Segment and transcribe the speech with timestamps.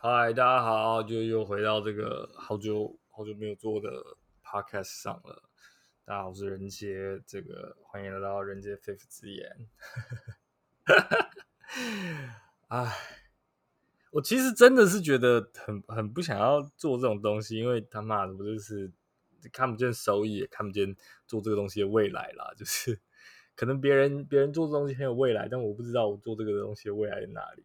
[0.00, 3.90] 嗨，大家好，就又回到这个好久好久没有做的
[4.44, 5.42] podcast 上了。
[6.04, 9.68] 大家好，我是人杰，这个欢迎来到人杰 Fifth 之言。
[12.68, 12.92] 哎，
[14.12, 18.92] 我其实真的是觉得很很不想要做这种东西，因为他妈的，我就是
[19.50, 20.94] 看不见收益，也看不见
[21.26, 22.54] 做这个东西的未来啦。
[22.56, 23.00] 就是
[23.56, 27.64] 可能别人别人做这东西很有未来，但我不知道我做这个东西的未来在哪里。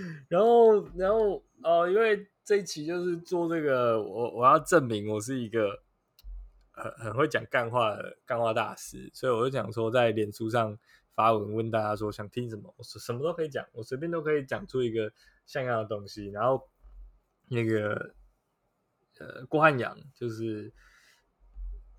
[0.28, 5.82] 然后，然后，呃，因为这一期就是做这个，我我要证明我是一个
[6.70, 10.78] 很很会讲干话的干话大师，所以我就想说，在脸书上
[11.14, 15.12] 发文问大家说想听什么，我什么都可以讲，我随便都可以讲出一个
[15.46, 16.28] 像样的东西。
[16.30, 16.68] 然后
[17.48, 18.14] 那个
[19.18, 20.72] 呃，郭汉阳就是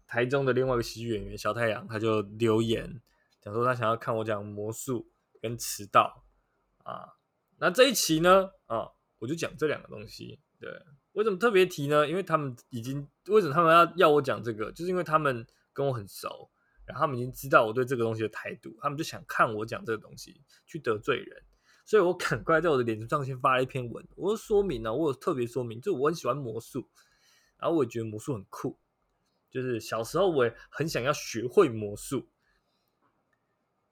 [0.07, 3.01] 台中的另外一个喜剧演员小太阳，他就留言
[3.41, 5.09] 讲说他想要看我讲魔术
[5.41, 6.23] 跟迟到
[6.83, 7.16] 啊。
[7.59, 8.87] 那这一期呢，啊，
[9.19, 10.39] 我就讲这两个东西。
[10.59, 10.69] 对，
[11.13, 12.07] 为什么特别提呢？
[12.07, 16.49] 因为他们已经为什么他们要要我讲这个，就是因为他们跟我很熟，
[16.85, 21.43] 然后他们已经知道我对这个东西的态度，他们就想看我讲这个东西去得罪人，
[21.85, 26.89] 所以我赶快在我的脸书上先发了一篇文，我说明呢，我有特别说明，就我很喜欢魔术，
[27.57, 28.79] 然后我也觉得魔术很酷，
[29.49, 32.29] 就是小时候我也很想要学会魔术，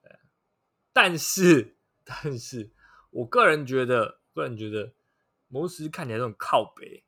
[0.94, 2.75] 但是，但是。
[3.16, 4.92] 我个人觉得，个人觉得
[5.48, 7.06] 魔术师看起来都很靠北，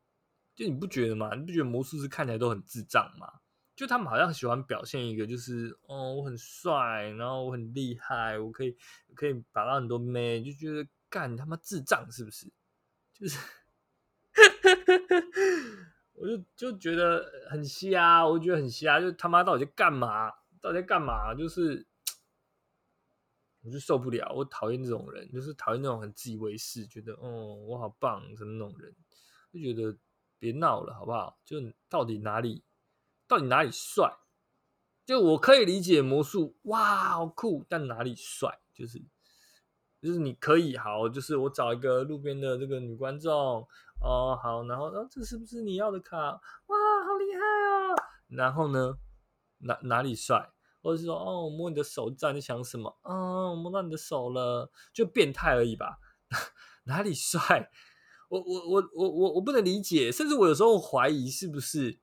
[0.55, 1.35] 就你不觉得吗？
[1.35, 3.41] 你不觉得魔术师看起来都很智障吗？
[3.75, 8.77] 就他们好像喜欢表现一个，就是哦，我很帅，然后我很厉害，我可以
[9.15, 12.49] 可以把到很多妹，就觉得干他妈智障是不是？
[13.13, 13.37] 就是，
[16.15, 20.31] 我就就觉得很瞎，我觉得很瞎，就他妈到底在干嘛？
[20.61, 21.35] 到底在干嘛？
[21.35, 21.85] 就是。
[23.67, 28.95] 我就受不了，我讨厌这种人，就是讨厌那种很自以为是，觉得哦我好棒的那种人，
[29.51, 29.97] 就觉得
[30.39, 31.37] 别闹了好不好？
[31.43, 31.57] 就
[31.89, 32.63] 到底哪里，
[33.27, 34.09] 到底哪里帅？
[35.05, 38.57] 就我可以理解魔术，哇好酷，但哪里帅？
[38.73, 39.03] 就是
[40.01, 43.67] 就是你可以好，就是我找一个路边的这个女观众
[44.01, 46.17] 哦好，然后哦这是不是你要的卡？
[46.17, 47.95] 哇好厉害哦！
[48.29, 48.97] 然后呢
[49.57, 50.53] 哪哪里帅？
[50.87, 52.97] 或者是说，哦，我摸你的手，知道你想什么？
[53.03, 55.99] 嗯，我摸到你的手了，就变态而已吧？
[56.85, 57.69] 哪里帅？
[58.29, 61.99] 我我我我我我不能理解，甚至我有时候怀疑是不是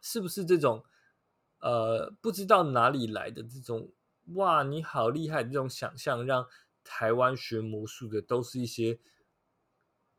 [0.00, 0.84] 是不是这种
[1.60, 3.92] 呃不知道哪里来的这种
[4.34, 6.48] 哇你好厉害这种想象，让
[6.82, 8.98] 台湾学魔术的都是一些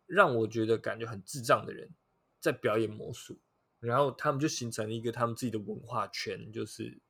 [0.05, 1.93] 让我觉得感觉很智障的人
[2.39, 3.41] 在表演魔术，
[3.81, 7.01] 然后他们就形成了一个他们自己的文化圈，就是。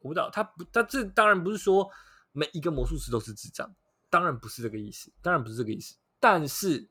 [0.00, 1.90] 舞蹈，他不，他这当然不是说
[2.32, 3.74] 每一个魔术师都是智障，
[4.10, 5.96] 当然不是这个意思，当然不是这个意思。
[6.20, 6.90] 但是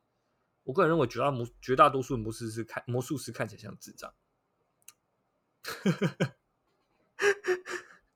[0.63, 4.13] 我个人认为，绝大魔绝大多数魔术师看魔术师看起来像智障。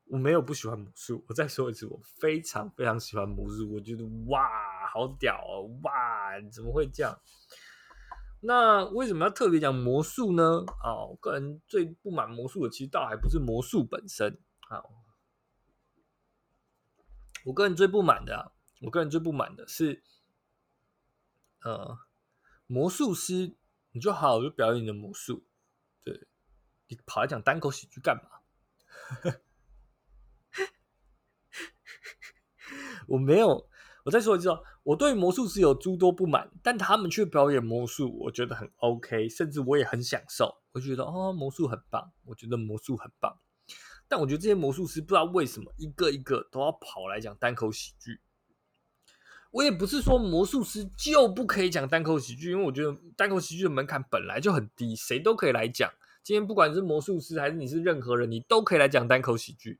[0.05, 4.49] 我没有不喜欢魔术，我再说一次，我非常非常喜欢魔术，我觉得哇，
[4.91, 5.91] 好屌哦，哇，
[6.51, 7.15] 怎么会这样？
[8.41, 10.63] 那为什么要特别讲魔术呢？
[10.83, 14.39] 啊，我个人最不满魔术的，其实倒还不是魔术本身。
[14.71, 15.03] 好，
[17.43, 20.03] 我个人最不满的啊，我个人最不满的是，
[21.63, 21.97] 呃，
[22.67, 23.57] 魔术师，
[23.93, 25.43] 你就好好就表演你的魔术，
[26.03, 26.27] 对，
[26.87, 28.29] 你跑来讲单口喜剧干嘛？
[33.07, 33.67] 我没有，
[34.05, 43.41] 我再说一次哦，我对魔术师有诸多不满，但他们却表演魔术，我觉得很 OK，甚至我也很享受，我觉得哦，魔术很棒，我觉得魔术很棒。
[44.09, 48.19] 但我觉得这些魔术师不知道为什么一个一个都要跑来讲单口喜剧。
[49.51, 55.93] 我也不是说魔术师就不可以讲单口喜剧，因为我觉得单口喜剧的门槛本来就很低，谁都可以来讲。
[56.23, 59.79] 今天不管是魔术师还是你是任何人，你都可以来讲单口喜剧。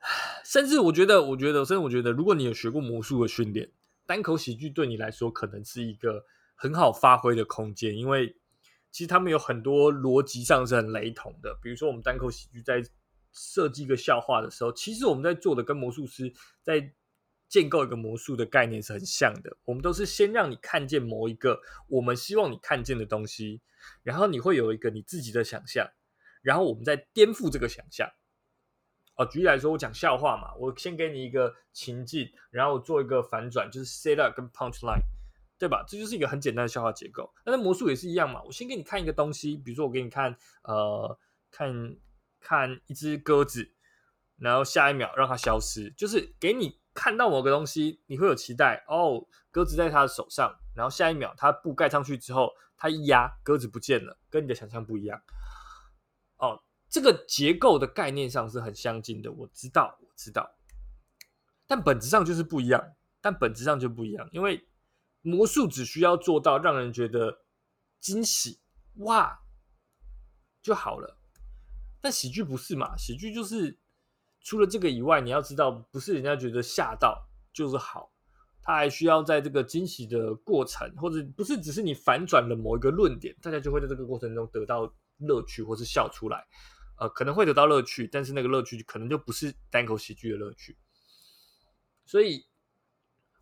[0.44, 3.70] 甚至我觉得，我觉得，甚至我觉得，如果你有学过魔术的训练，
[4.06, 8.36] 单口喜剧对你来说可能是一个很好发挥的空间，因为。
[8.96, 12.82] 其实他们有很多逻辑上是很雷同的，比如说我们单口喜剧在
[13.30, 16.32] 设计一个笑话的时候，其实我们在做的跟魔术师
[16.62, 16.94] 在
[17.46, 19.54] 建构一个魔术的概念是很像的。
[19.66, 23.60] 我们都是先让你看见某一个我们希望你看见的东西，
[24.02, 25.86] 然后你会有一个你自己的想象，
[26.40, 28.08] 然后我们再颠覆这个想象。
[29.16, 35.02] 哦，举例来说，我讲笑话嘛，我先给你一个情境，然后做一个反转，就是 set up 跟 punch line。
[35.58, 35.84] 对吧？
[35.88, 37.32] 这就是一个很简单的消化结构。
[37.44, 38.42] 那魔术也是一样嘛。
[38.42, 41.18] 我先给你看一个东西，比如说我给你看，呃，
[41.50, 41.96] 看
[42.40, 43.72] 看一只鸽子，
[44.36, 55.22] 然后下一秒让它消失，就是给你看到某个东西，你会有期待哦，鸽子在他的手上，然后下一秒他布盖上去之后，他一压，鸽子不见了，跟你的想象不一样。
[56.36, 60.54] 哦，这个结构的概念上是很相近的，我知道，我知道，
[61.66, 64.62] 但本质上就是不一样，但本质上就不一样，因为
[65.28, 67.42] 魔术只需要做到让人觉得
[68.00, 68.60] 惊喜
[68.98, 69.40] 哇
[70.62, 71.18] 就好了，
[72.00, 72.96] 但喜剧不是嘛？
[72.96, 73.78] 喜剧就是。
[74.48, 78.12] 除了这个以外，你要知道，不是人家觉得吓到就是好，
[78.62, 86.46] 他还需要在这个惊喜的过程，或者不是只是你反转了某一个论点，大家就会在这个过程中得到乐趣，或是笑出来。
[87.00, 90.78] 呃，可能会得到乐趣，但是那个乐趣可能就不是单口喜剧的乐趣。
[92.04, 92.46] 所以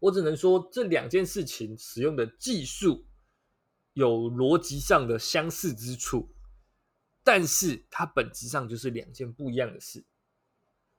[0.01, 3.07] 我只能说，这两件事情使用的技术
[3.95, 6.35] 有逻辑上的相似之处，
[7.23, 10.05] 但是它本质上就是两件不一样的事。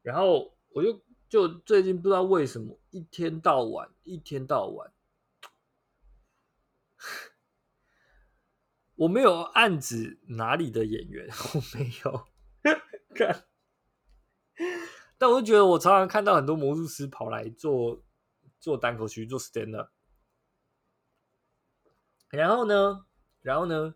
[0.02, 4.94] 然后我就就最近不知道为什么一天到晚一天到晚，
[8.96, 12.28] 我没有暗指哪里的演员，我没有
[13.14, 13.46] 看，
[15.18, 18.05] 但我就觉得我常常看到很多魔术师跑来做
[18.66, 19.90] 做单口喜剧做 stand up，
[22.30, 23.06] 然后呢，
[23.42, 23.94] 然后呢，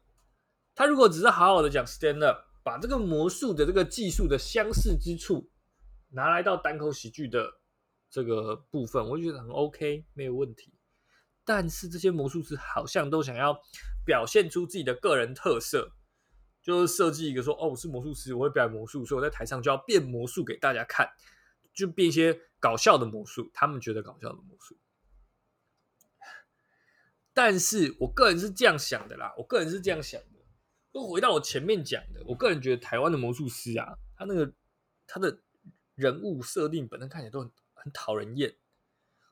[0.75, 5.49] 他如果只是好好的讲 stand up，把这个魔术的这个技术的相似之处。
[6.09, 7.61] 拿来到单口喜剧的
[8.11, 10.71] 这个部分，我就觉得很 OK，没有问题。
[11.43, 13.59] 但是这些魔术师好像都想要
[14.05, 15.91] 表现出自己的个人特色，
[16.61, 21.09] 就是设计一个说：“哦，我是魔术师，我会表演魔术，所以我在台上就要变魔术给大家看，
[21.73, 24.77] 就变一些搞笑的魔术，他们觉得搞笑的魔术。”
[27.33, 30.27] 但是我个人是这样想的啦，我个人是这样想的。
[30.91, 34.53] 都回到我前面讲的，我个人觉得台湾的魔术师啊，他那个
[35.07, 35.41] 他的。
[35.95, 38.55] 人物设定本身看起来都很很讨人厌，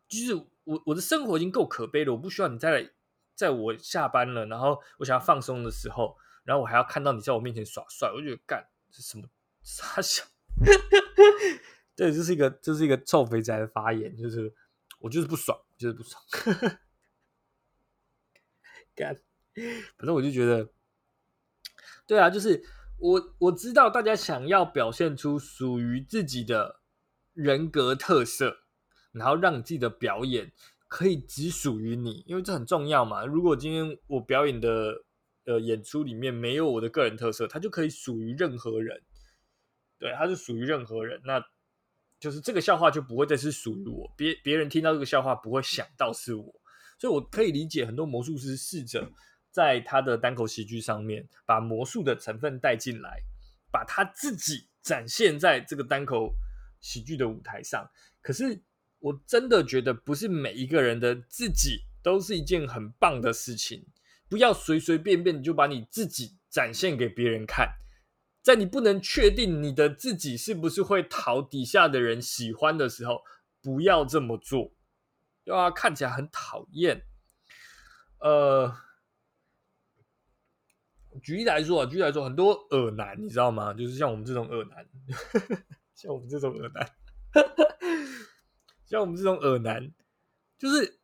[0.09, 0.35] 就是
[0.65, 2.91] 我我的生活已经够可悲了，我不需要你再来，
[3.33, 9.29] 在我下班了，然后我想要放松的时候，然后我还要看到你在我面前耍帅，我觉得干什么
[9.63, 10.25] 傻笑，
[11.97, 14.53] 对，这是一个这是一个臭肥宅的发言，就是
[14.99, 16.23] 我就是不爽，就是不爽，
[18.95, 19.13] 干，
[19.97, 20.69] 反正我就觉得，
[22.05, 22.63] 对啊，就是。
[22.99, 26.79] 我我知道大家想要表现出属于自己的
[27.35, 28.61] 人格特色，
[29.11, 30.51] 然后让自己的表演
[30.87, 33.23] 可以只属于你，因为这很重要嘛。
[33.23, 35.03] 如果今天我表演的
[35.45, 39.03] 呃演出里面没有我的个人特色，它就可以属于任何人，
[39.99, 41.39] 对，它是属于任何人，那
[42.19, 46.61] 就是这个笑话就不会再是属于我，别别人听到这个笑话不会想到是我，
[46.99, 49.11] 所以我可以理解很多魔术师试着。
[49.49, 53.17] 在他的单口喜剧上面，把魔术的成分带进来，
[53.71, 56.31] 把他自己展现在这个单口
[56.79, 57.89] 喜剧的舞台上。
[58.21, 58.61] 可是，
[58.99, 63.83] 我真的觉得不是每一个人的自己都是一件很棒的事情。
[64.29, 67.67] 不要随随便便就把你自己展现给别人看，
[68.47, 73.21] 在你不能确定你的自己是不是会讨底下的人喜欢的时候，
[73.61, 74.71] 不要这么做，
[75.43, 77.03] 要看起来很讨厌。
[78.19, 78.73] 呃。
[81.21, 83.73] 举例来说啊，举例来说，很多耳男，你知道吗？
[83.73, 84.87] 就是像我们这种耳男，
[85.93, 86.89] 像我们这种耳男，
[88.85, 89.91] 像我们这种耳男，
[90.59, 90.99] 就是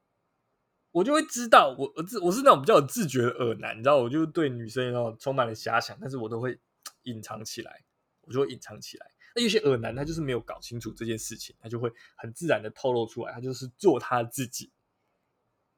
[0.91, 6.57] 我就会知道，我我我是那种比较有自觉的耳男，你知道，我就对女生那种充满了遐想，但是我都会
[7.03, 7.83] 隐藏起来，
[8.21, 9.05] 我就会隐藏起来。
[9.35, 14.71] 那有些耳男他就是没有搞清楚这件事情，他就会很自然的透露出来，他就是做他自己。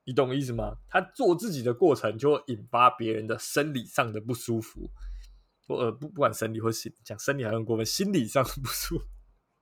[0.03, 0.77] 你懂我意思吗？
[0.87, 4.89] 他做自己的过程就会引发别人的生理上的不舒服，
[5.67, 9.05] 或呃不不管生理或心讲生理好像过分，心理上的不舒服。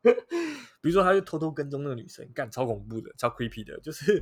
[0.81, 4.21] 比如说，他就偷偷跟踪那个女生，干超恐怖的，超 creepy 的，就是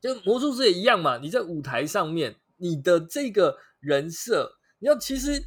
[0.00, 1.18] 就魔术师也一样嘛。
[1.18, 5.44] 你在舞台上面，你的这个人设，你要其实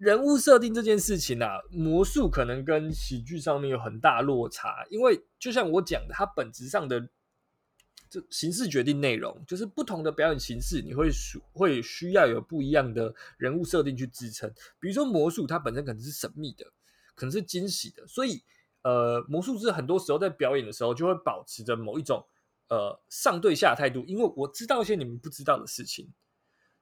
[0.00, 7.08] 人物设定这件事情啊，魔术可能跟喜剧上面有很大落差，因为就像我讲的，它本质上的。
[8.12, 14.52] 这形式决定内容，就是不同的表演形式，你会需会需要有不一样的人物设定去支撑。
[14.80, 16.64] 比如说魔术，它本身可能是神秘的，
[17.14, 18.42] 可能是惊喜的，所以
[18.82, 22.26] 呃，魔术师很多时候在表演的时候就会保持着某一种
[22.68, 26.12] 呃上对下态度，因为我知道一些你们不知道的事情，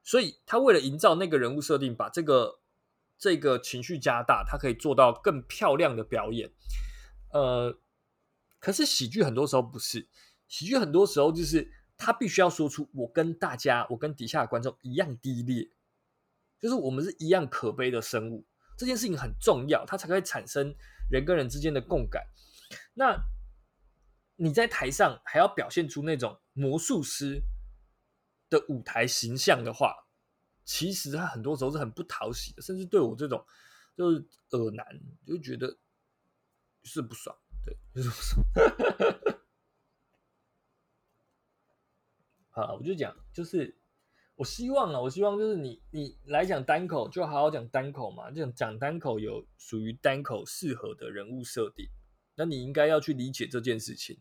[0.02, 2.58] 所以他为了营造那个人物设定，把这个
[3.18, 6.52] 这个情绪加大，他可以做到更漂亮的表演。
[7.32, 7.78] 呃，
[8.60, 10.08] 可是喜剧很多时候不是。
[10.46, 15.68] 喜剧很多时候就是他必须要说出我跟大家，我跟底下的观众一样低劣，
[16.58, 18.46] 就是我们是一样可悲的生物。
[18.76, 20.74] 这件事情很重要，它才可以产生
[21.10, 22.28] 人跟人之间的共感。
[22.94, 23.24] 那
[24.36, 27.42] 你在台上还要表现出那种魔术师
[28.48, 30.07] 的舞台形象的话，
[30.68, 33.42] 其实他很多时候是很不讨喜的，甚至对我这种
[33.96, 34.86] 就是耳男
[35.26, 35.78] 就觉得
[36.82, 37.34] 是不爽，
[37.64, 38.44] 对，就是不爽。
[42.50, 43.78] 好，我就讲，就是
[44.34, 51.88] 我希望啊，我希望就是你你来讲单口，就好好讲单口嘛，就讲单口有属于单口适合的人物设定。
[52.34, 54.18] 那你应该要去理解这件事情，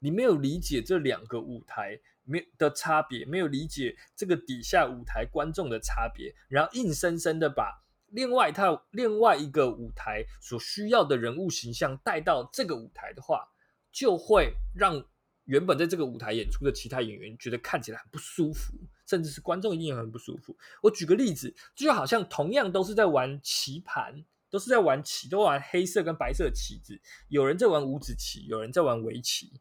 [0.00, 2.00] 你没有理解这两个舞台
[2.30, 13.48] 没的差别，没有理解这个底下舞台观众的差别，然后硬生生的把另外一套另外一个舞台所需要的人物形象带到这个舞台的话，
[13.90, 15.04] 就会让
[15.44, 18.74] 原本在这个舞台演出的其他演员觉得看起来很不舒服，
[19.06, 20.56] 甚至是观众一定也很不舒服。
[20.82, 24.24] 我举个例子，就好像同样都是在玩棋盘。
[24.52, 27.00] 都是在玩棋，都玩黑色跟白色的棋子。
[27.28, 29.52] 有人在玩五子棋，有人在玩围棋。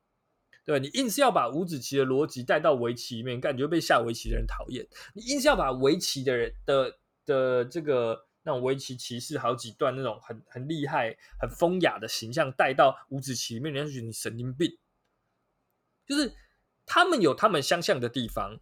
[0.70, 4.88] 对你硬是要把五子棋的逻辑带到围棋里面，感觉被下围棋的人讨厌。
[5.16, 14.78] 你硬是要把围棋的人的的这个那种围棋棋士好几段那种很很厉害、很风雅的形象带到五子棋里面，人家觉得你神经病。
[16.06, 16.32] 就是
[16.86, 18.60] 他们有他们相像的地方。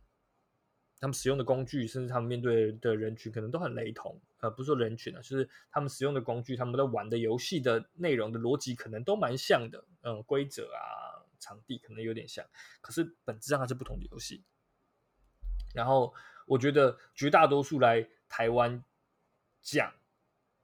[1.00, 4.20] 他们使用的工具，甚至他们面对的人群，可能都很雷同。
[4.40, 9.86] 呃，不是说人群啊，就是他们使用的工具，他们在玩的游戏的内容的逻辑，可能都蛮像的。
[10.02, 11.07] 嗯，规则啊，
[11.40, 12.46] 场地可能有点像，
[12.82, 14.44] 可是本质上它是不同的游戏。
[15.74, 16.14] 然后，
[16.46, 18.84] 我觉得绝大多数来台湾
[19.62, 19.94] 讲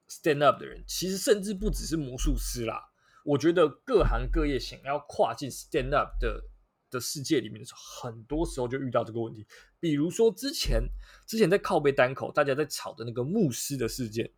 [0.07, 2.91] stand up 的人，其实甚至不只是魔术师啦。
[3.25, 6.49] 我觉得各行各业想要跨进 stand up 的。
[6.93, 9.43] 的世界里面的时候，很多时候就遇到这个问题。
[9.79, 10.79] 比如说之前
[11.25, 14.31] 之前在靠背单口，大家在吵的那个牧师的事件，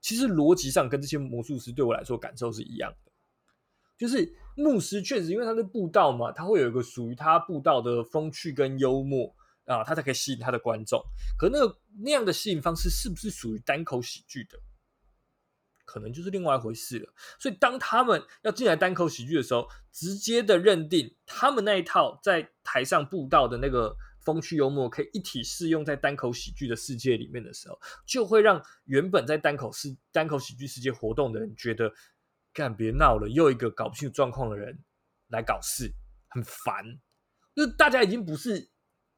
[0.00, 3.07] 其实逻辑上跟这些魔术师对我来说感受是一样的。
[3.98, 9.34] 就是牧师确实因为他是布道嘛，他会有一个属于他布道的风趣跟幽默
[9.66, 11.02] 啊，他才可以吸引他的观众。
[11.36, 14.58] 可那个那样的吸引方式是不是属于单口喜剧的？
[15.84, 17.12] 可能就是另外一回事了。
[17.38, 31.90] 所以当他们要进来单口喜剧的时候，直接的认定他们那一套在台上布道的那个风趣幽默可以一体适用在单口喜剧的世界里面的时候，就会让原本在单口世单口喜剧世界活动的人觉得，
[32.58, 34.76] 干别闹了，又一个搞不清楚状况的人
[35.28, 35.92] 来搞事，
[36.26, 36.84] 很烦。
[37.54, 38.68] 就是大家已经不是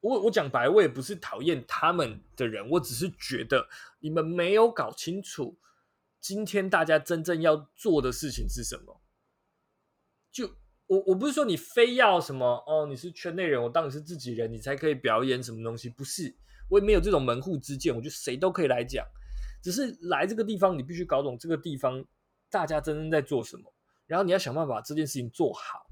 [0.00, 3.66] 我我讲白，我也不是讨厌他们的人，我只是觉得
[4.00, 5.58] 你们没有搞清楚。
[6.20, 9.00] 今天大家真正要做的事情是什么？
[10.30, 10.54] 就
[10.86, 15.88] 我我不是说你非要什么哦，你是圈内人，我当你是自己人，你才可以表演什么东西？
[15.88, 16.36] 不是，
[16.68, 19.02] 我也没有这种门户之见，我觉得谁都可以来讲。
[19.62, 22.04] 只是来这个地方，你必须搞懂这个地方
[22.50, 23.72] 大家真正在做什么，
[24.06, 25.86] 然后你要想办法把这件事情做好。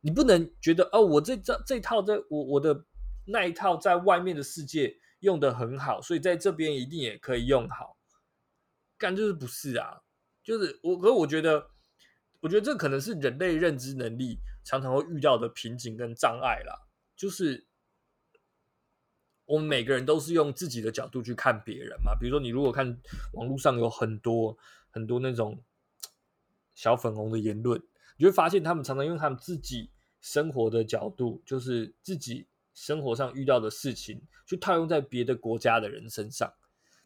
[0.00, 2.86] 你不能觉得哦，我这这这套在我我的
[3.26, 7.98] 那一套在外面的世界用的很好，所以在这边一定也可以用好。
[8.96, 10.00] 干就是不是啊，
[10.42, 11.70] 就是我，可是我觉得，
[12.40, 16.88] 我觉得这可能是人类认知能力常常会遇到的瓶颈跟障碍啦。
[17.14, 17.66] 就是
[19.44, 22.14] 我们每个人都是用自己的角度去看别人嘛。
[22.18, 23.00] 比如说，你如果看
[23.32, 24.56] 网络上有很多
[24.90, 25.62] 很多那种
[26.80, 27.78] 小粉红的言论，
[28.16, 29.90] 你就会发现他们常常用他们自己
[30.22, 36.50] 生活的角度，就是自己生活上遇到的事情，去套用在别的国家的人身上。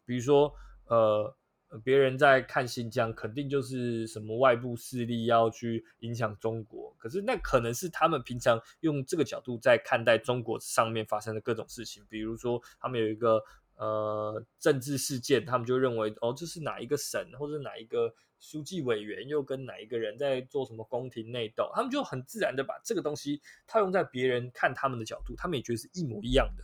[0.05, 0.53] 比如说，
[0.85, 1.35] 呃。
[1.83, 6.95] 别人在看新疆，肯定就是什么外部势力要去影响中国。
[6.97, 12.05] 可是那可能是他们平常用这个角度在看待中国上面发生的各种事情。
[12.07, 13.43] 比如说，他们有一个
[13.75, 26.63] 呃政治事件，他们就认为哦，这是哪一个省或者哪一个书记委员又跟哪一个人在做什么宫廷内斗，他们就很自然的把这个东西套用在别人看他们的角度，他们也觉得是一模一样的。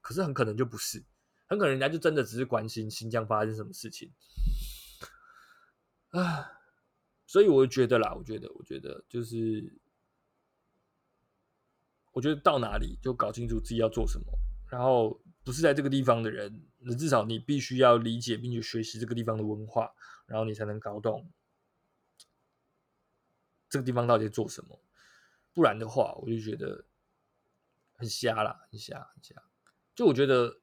[0.00, 1.02] 可是很可能就不是。
[1.46, 4.08] 很可能人家就真的只是关心新疆发生什么事情，
[6.10, 6.48] 啊，
[7.26, 9.76] 所以我觉得啦，我觉得，我觉得就是，
[12.12, 14.26] 我觉得到哪里就搞清楚自己要做什么，
[14.70, 19.92] 然后不是在这个地方的人，那至少你必须要理解并且学习这个地方的文化，
[20.26, 21.28] 然后你才能搞懂
[23.68, 24.80] 这个地方到底做什么，
[25.52, 26.84] 不然的话，我就觉得
[27.96, 29.34] 很瞎啦，很瞎，很瞎，
[29.96, 30.60] 就我觉得。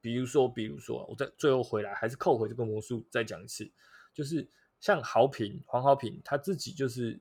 [0.00, 3.68] 比如说，比如说，我在最后回来还是扣回这个魔术，再讲一次，
[4.14, 7.20] 就是像豪平黄豪平他自己就是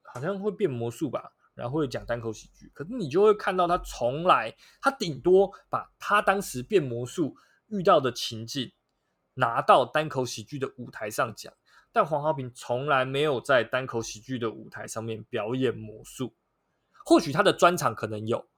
[0.00, 7.36] 好像会变魔术吧，然后会讲单口喜剧，可是你就会看到他从来他顶多把他当时变魔术
[7.68, 8.72] 遇到的情境
[9.34, 11.52] 拿到单口喜剧的舞台上讲，
[11.92, 16.34] 但黄豪平从来没有在单口喜剧的舞台上面表演魔术。
[17.04, 18.48] 或许他的专场可能有，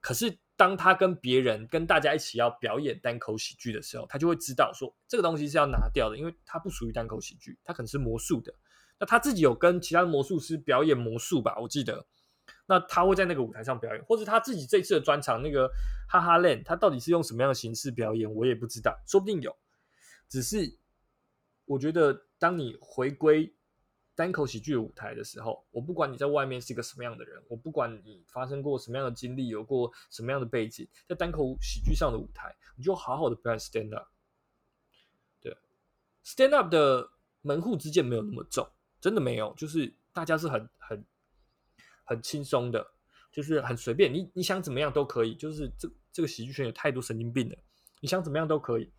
[0.00, 8.54] 可是当他跟别人、跟大家一起要表演单口喜剧的时候，他就会知道说这个东西是要拿掉的，因为它不属于单口喜剧，它可能是魔术的。
[8.98, 11.58] 那他自己有跟其他的魔术师表演魔术吧？
[11.58, 12.06] 我记得，
[12.70, 15.68] 那他会在那个舞台上表演，或者他自己这次的专场那个
[16.08, 19.52] 哈哈 land，他到底是用什么样的形式表演，我也不知道，说不定有。
[20.28, 20.78] 只是
[21.64, 23.52] 我觉得，当你回归。
[24.12, 34.08] 单口喜剧舞台的时候，我不管你在外面是一个什么样的人，我不管你发生过什么样的经历，有过什么样的背景，在单口喜剧上的舞台，你就好好的表演 stand up。
[35.40, 35.56] 对
[36.22, 37.08] ，stand up 的
[37.40, 38.68] 门户之见没有那么重，
[39.00, 41.02] 真的没有，就是大家是很很
[42.10, 42.84] 很轻松的，
[43.30, 47.56] 就是很随便，你你想怎么样都可以，就是这这个喜剧圈有太多神经病了，
[48.00, 48.92] 你想怎么样都可以，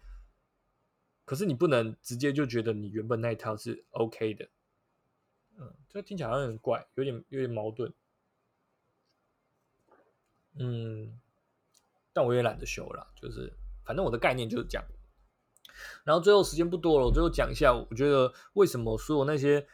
[1.25, 4.47] 可是你不能直接就觉得你原本那一套是 OK 的。
[5.59, 7.93] 嗯，这听起来好像很怪，有点有点矛盾。
[10.57, 11.19] 嗯，
[12.13, 13.53] 但我也懒得修了，就是
[13.83, 14.87] 反正我的概念就是这样。
[16.05, 19.67] 然后最后时间不多了，我最后讲一下，我觉得为什么所有那些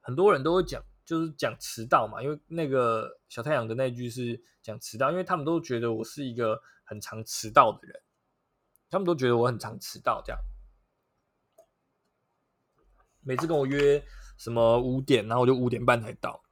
[0.00, 8.00] 很多人都会讲，就是讲迟到嘛，因为那个小太阳的那句是讲迟到，因为他们都觉得我是一个很常迟到的人，
[8.90, 10.40] 他们都觉得我很常迟到，这样
[13.22, 14.04] 每次跟我约。
[14.38, 16.42] 什么五点，然后我就五点半才到。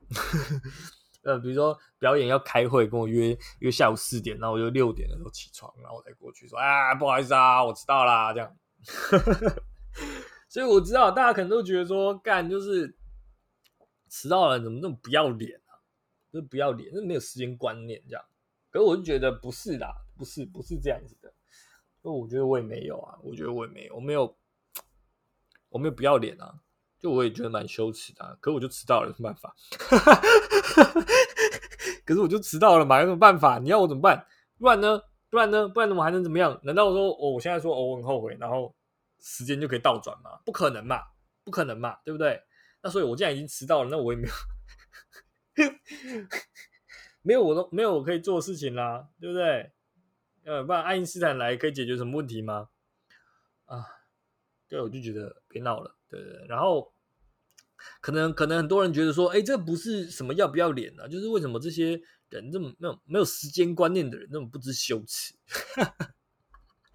[1.24, 8.56] 呃，比如说表演要开会，跟我约约下午四点，然后我就六点的时候起床，然后我再过去说：“啊，不好意思啊，我迟到啦。”这样。
[10.48, 12.96] 所以我知道大家可能都觉得说，干就是
[14.10, 15.80] 迟到了怎么那么不要脸啊？
[16.30, 18.22] 就不要脸，就没有时间观念这样。
[18.70, 21.32] 可是我就觉得不是啦，不是不是这样子的。
[22.02, 24.36] 因为我觉得我也没有啊，我觉得我也没有，我没有，
[25.70, 26.60] 我没有不要脸啊。
[26.98, 29.56] 就我也觉得蛮羞耻的，可我就迟到了，有什么办法？
[32.04, 33.58] 可是我就迟到了嘛，有什么办法？
[33.58, 34.26] 你要我怎么办？
[34.58, 35.02] 不然呢？
[35.30, 35.66] 不然呢？
[35.68, 36.60] 不然我还能怎么样？
[36.62, 38.74] 难道我说我我现在说我很后悔，然后
[39.18, 40.38] 时间就可以倒转吗？
[40.44, 41.02] 不可能嘛，
[41.42, 42.42] 不可能嘛，对不对？
[42.82, 44.34] 那所以我既然已经迟到了，那我也没有
[47.22, 49.72] 没有我都没有我可以做的事情啦，对不对？
[50.44, 52.70] 呃，不然爱因斯坦来可以解决什么问题吗？
[53.66, 53.84] 啊，
[54.68, 55.96] 对，我就觉得别闹了。
[56.08, 56.94] 对对对，然后
[58.00, 61.06] 可能可能很多人觉得说，哎，这不是什么要不要脸啊？
[61.06, 65.34] 就是为什么这些人这么没有没有时间观念的人，那么不知羞耻，
[65.74, 66.14] 哈哈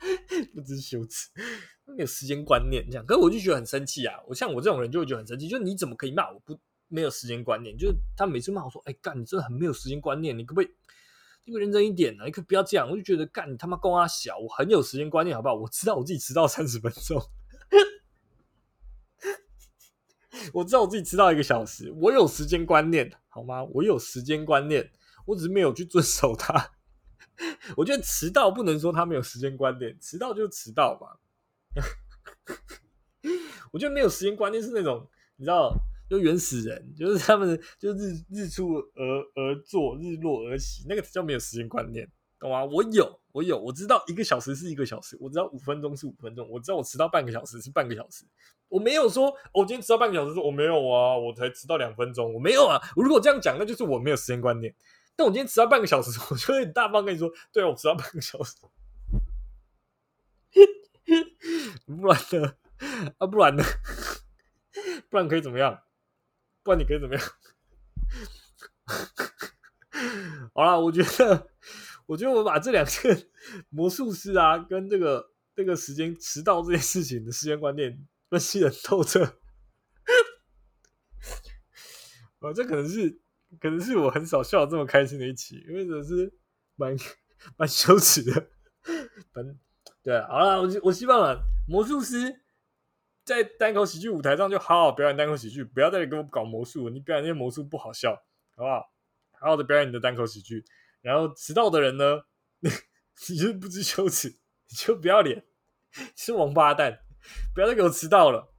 [0.54, 1.30] 不知羞耻，
[1.86, 3.06] 没有时间观念这样。
[3.06, 4.16] 可是我就觉得很生气啊！
[4.28, 7.76] 我像我这种人就会觉得很生气，就是你怎么可以骂我不没有时间观念？
[7.78, 10.72] 就是他每次骂我说，哎，干，你真的很没有时间观念，你可不可以，
[11.46, 12.26] 你可认真一点呢？
[12.26, 12.90] 你可不要这样。
[12.90, 15.56] 我就觉得，干，你他妈公阿小，我很有时间观念，好不好？
[15.56, 17.22] 我知道我自己迟到三十分钟。
[20.54, 23.64] 我知道我自己迟到一个小时，我有时间观念，好吗？
[23.64, 24.92] 我有时间观念，
[25.26, 26.72] 我只是没有去遵守它。
[27.76, 31.20] 我觉得迟到不能说他没有时间观念，迟到就迟到吧。
[33.72, 35.74] 我觉得没有时间观念是那种，你知道，
[36.10, 39.04] 就原始人，就是他们就日日出而
[39.36, 42.10] 而作，日落而息，那个叫没有时间观念。
[42.38, 42.64] 懂吗？
[42.66, 48.26] 我有，我有，我知道一个小时是一个小时，我知道五分钟是五分钟，我知道我迟到半个小时是半个小时。
[48.68, 52.80] 我没有说，我今天迟到半个小时，说我没有啊，我才迟到两分钟，我没有啊。
[52.96, 54.76] 我如果这样讲，那就是我没有时间观念。
[55.16, 58.56] 但我今天迟到半个小时，我就会很大方跟你说，对啊，我迟到半个小时。
[61.86, 62.56] 不然呢？
[63.18, 63.64] 啊，不然呢？
[65.10, 65.84] 不然可以怎么样？
[66.64, 67.24] 不然你可以怎么样？
[70.54, 71.52] 好了，我觉得。
[72.08, 73.32] 我觉得我把这两件
[73.70, 79.24] 魔术师啊，跟这个这个时间迟到这件事情的时间观念分析的透彻，
[82.42, 83.20] 啊，这可能是
[83.60, 86.34] 可能是我很少笑这么开心的一期，因为真的是
[86.76, 86.96] 蛮
[87.58, 88.50] 蛮羞耻的。
[89.32, 89.60] 本
[90.04, 92.44] 对，好了，我我希望啊，魔术师
[93.24, 98.14] 在单口喜剧舞台上就好好表演单口喜剧，不要再给我搞魔术，你表演那些魔术不好笑，
[98.56, 98.92] 好不好？
[99.40, 100.64] 好好的表演你的单口喜剧。
[101.02, 102.24] 然后迟到的人呢，
[103.30, 105.46] 你就不知羞耻，你就不要脸，
[106.16, 107.00] 是王八蛋，
[107.54, 108.54] 不要再给我迟到了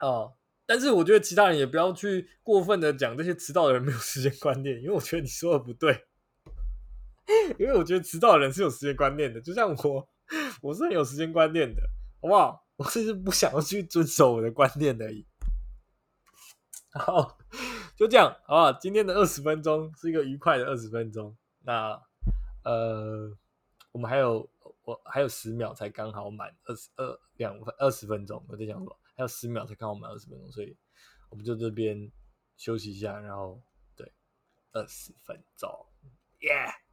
[0.00, 0.34] 哦。
[0.66, 6.06] 但是我觉得其他人也不要去过分的讲这些迟到的人没有时间观念，因为我觉得你说的不对。
[7.58, 10.08] 因为我觉得迟到的人是有时间观念的，就像我，
[10.60, 11.82] 我是很有时间观念的，
[12.20, 12.66] 好不好？
[12.76, 15.26] 我只是不想要去遵守我的观念而已。
[16.92, 17.38] 好。
[17.96, 18.78] 就这样，好吧？
[18.80, 21.36] 今天的二十分钟是一个愉快的二十分钟。
[21.60, 21.96] 那
[22.64, 23.30] 呃，
[23.92, 24.50] 我们还有
[24.82, 28.44] 我还有十秒才刚好满二十二两分二十分钟。
[28.48, 30.76] 我在想说，还有十秒才刚好满二十分钟，所以
[31.30, 32.10] 我们就这边
[32.56, 33.62] 休息一下，然后
[33.96, 34.12] 对，
[34.72, 35.70] 二十分钟，
[36.40, 36.83] 耶。